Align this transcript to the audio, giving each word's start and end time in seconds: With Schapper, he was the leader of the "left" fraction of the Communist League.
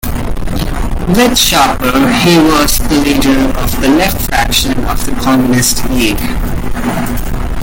With 1.09 1.37
Schapper, 1.37 2.11
he 2.23 2.37
was 2.39 2.79
the 2.89 3.01
leader 3.03 3.53
of 3.59 3.81
the 3.81 3.87
"left" 3.89 4.19
fraction 4.19 4.71
of 4.85 5.05
the 5.05 5.11
Communist 5.21 5.87
League. 5.91 6.17